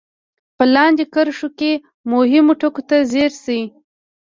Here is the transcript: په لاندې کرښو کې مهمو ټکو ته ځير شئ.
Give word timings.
په 0.57 0.63
لاندې 0.75 1.03
کرښو 1.13 1.49
کې 1.59 1.71
مهمو 2.11 2.53
ټکو 2.61 2.81
ته 2.89 2.97
ځير 3.11 3.31
شئ. 3.43 3.61